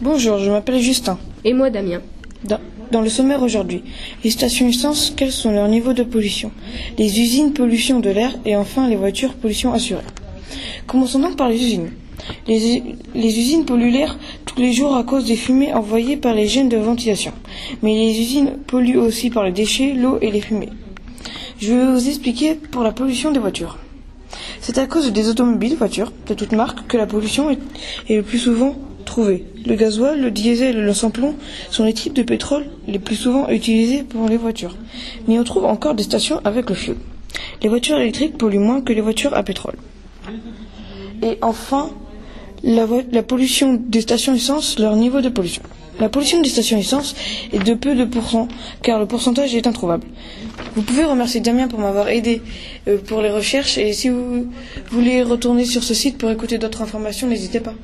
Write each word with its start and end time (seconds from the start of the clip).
Bonjour, 0.00 0.38
je 0.38 0.50
m'appelle 0.50 0.80
Justin. 0.80 1.18
Et 1.44 1.52
moi, 1.52 1.70
Damien. 1.70 2.00
Dans, 2.42 2.58
dans 2.90 3.00
le 3.00 3.08
sommaire 3.08 3.42
aujourd'hui, 3.42 3.84
les 4.24 4.30
stations 4.30 4.66
essence, 4.66 5.12
quels 5.16 5.30
sont 5.30 5.52
leurs 5.52 5.68
niveaux 5.68 5.92
de 5.92 6.02
pollution? 6.02 6.50
Les 6.98 7.20
usines, 7.20 7.52
pollution 7.52 8.00
de 8.00 8.10
l'air 8.10 8.36
et 8.44 8.56
enfin 8.56 8.88
les 8.88 8.96
voitures, 8.96 9.34
pollution 9.34 9.72
assurée. 9.72 10.02
Commençons 10.88 11.20
donc 11.20 11.36
par 11.36 11.48
les 11.48 11.62
usines. 11.62 11.90
Les, 12.48 12.82
les 13.14 13.38
usines 13.38 13.64
polluent 13.64 13.92
l'air 13.92 14.18
tous 14.46 14.60
les 14.60 14.72
jours 14.72 14.96
à 14.96 15.04
cause 15.04 15.26
des 15.26 15.36
fumées 15.36 15.72
envoyées 15.72 16.16
par 16.16 16.34
les 16.34 16.48
gènes 16.48 16.68
de 16.68 16.76
ventilation. 16.76 17.32
Mais 17.82 17.94
les 17.94 18.18
usines 18.20 18.56
polluent 18.66 18.98
aussi 18.98 19.30
par 19.30 19.44
les 19.44 19.52
déchets, 19.52 19.92
l'eau 19.94 20.18
et 20.20 20.32
les 20.32 20.40
fumées. 20.40 20.70
Je 21.60 21.72
vais 21.72 21.86
vous 21.86 22.08
expliquer 22.08 22.54
pour 22.56 22.82
la 22.82 22.90
pollution 22.90 23.30
des 23.30 23.38
voitures. 23.38 23.78
C'est 24.60 24.78
à 24.78 24.86
cause 24.86 25.12
des 25.12 25.28
automobiles, 25.28 25.76
voitures, 25.76 26.12
de 26.26 26.34
toute 26.34 26.52
marque, 26.52 26.84
que 26.88 26.96
la 26.96 27.06
pollution 27.06 27.50
est, 27.50 27.58
est 28.08 28.16
le 28.16 28.22
plus 28.24 28.38
souvent 28.38 28.74
trouvée. 29.04 29.44
Le 29.66 29.74
gasoil, 29.74 30.20
le 30.20 30.30
diesel 30.30 30.76
et 30.76 30.80
le 30.80 30.94
sans-plomb 30.94 31.34
sont 31.70 31.84
les 31.84 31.94
types 31.94 32.14
de 32.14 32.22
pétrole 32.22 32.66
les 32.88 32.98
plus 32.98 33.16
souvent 33.16 33.48
utilisés 33.48 34.02
pour 34.02 34.28
les 34.28 34.36
voitures. 34.36 34.76
Mais 35.28 35.38
on 35.38 35.44
trouve 35.44 35.64
encore 35.64 35.94
des 35.94 36.02
stations 36.02 36.40
avec 36.44 36.68
le 36.68 36.74
fioul. 36.74 36.96
Les 37.62 37.68
voitures 37.68 37.98
électriques 37.98 38.38
polluent 38.38 38.58
moins 38.58 38.80
que 38.80 38.92
les 38.92 39.00
voitures 39.00 39.34
à 39.34 39.42
pétrole. 39.42 39.76
Et 41.22 41.38
enfin, 41.42 41.90
la, 42.62 42.86
la, 43.12 43.22
pollution 43.22 43.74
des 43.74 44.00
stations 44.00 44.34
essence, 44.34 44.78
leur 44.78 44.96
niveau 44.96 45.20
de 45.20 45.28
pollution. 45.28 45.62
La 46.00 46.08
pollution 46.08 46.40
des 46.40 46.48
stations 46.48 46.76
essence 46.76 47.14
est 47.52 47.62
de 47.62 47.74
peu 47.74 47.94
de 47.94 48.04
pourcents, 48.04 48.48
car 48.82 48.98
le 48.98 49.06
pourcentage 49.06 49.54
est 49.54 49.66
introuvable. 49.66 50.06
Vous 50.74 50.82
pouvez 50.82 51.04
remercier 51.04 51.40
Damien 51.40 51.68
pour 51.68 51.78
m'avoir 51.78 52.08
aidé 52.08 52.42
euh, 52.88 52.98
pour 52.98 53.22
les 53.22 53.30
recherches, 53.30 53.78
et 53.78 53.92
si 53.92 54.08
vous 54.08 54.48
voulez 54.90 55.22
retourner 55.22 55.64
sur 55.64 55.84
ce 55.84 55.94
site 55.94 56.18
pour 56.18 56.30
écouter 56.30 56.58
d'autres 56.58 56.82
informations, 56.82 57.28
n'hésitez 57.28 57.60
pas. 57.60 57.74